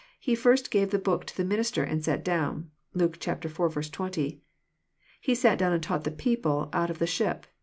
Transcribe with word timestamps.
He 0.19 0.33
first 0.33 0.71
*' 0.71 0.71
gave 0.71 0.89
the 0.89 0.97
b<>ok 0.97 1.25
to 1.25 1.37
the 1.37 1.45
minister, 1.45 1.83
and 1.83 2.03
sat 2.03 2.25
down." 2.25 2.71
(Luke 2.95 3.17
iv. 3.27 3.39
20.) 3.43 4.41
*' 4.81 5.21
He 5.21 5.35
sat 5.35 5.59
down 5.59 5.73
and 5.73 5.83
taught 5.83 6.05
the 6.05 6.09
people 6.09 6.69
out 6.73 6.89
of 6.89 6.97
the 6.97 7.05
ship." 7.05 7.45